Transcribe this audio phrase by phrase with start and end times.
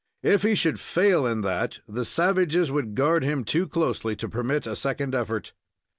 [0.23, 4.65] If he should fail in that, the savages would guard him too closely to permit
[4.65, 5.53] a second effort.